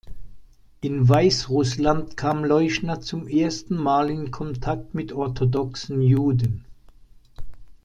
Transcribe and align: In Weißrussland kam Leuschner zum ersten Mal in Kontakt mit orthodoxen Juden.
In 0.81 1.07
Weißrussland 1.09 2.17
kam 2.17 2.43
Leuschner 2.43 3.01
zum 3.01 3.27
ersten 3.27 3.75
Mal 3.77 4.09
in 4.09 4.31
Kontakt 4.31 4.95
mit 4.95 5.13
orthodoxen 5.13 6.01
Juden. 6.01 6.65